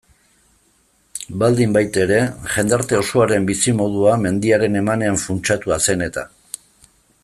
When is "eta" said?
6.11-6.31